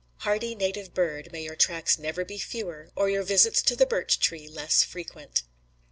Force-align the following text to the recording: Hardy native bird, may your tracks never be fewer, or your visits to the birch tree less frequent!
Hardy 0.21 0.55
native 0.55 0.95
bird, 0.95 1.31
may 1.31 1.43
your 1.43 1.55
tracks 1.55 1.99
never 1.99 2.25
be 2.25 2.39
fewer, 2.39 2.89
or 2.95 3.07
your 3.07 3.21
visits 3.21 3.61
to 3.61 3.75
the 3.75 3.85
birch 3.85 4.19
tree 4.19 4.47
less 4.47 4.81
frequent! 4.81 5.43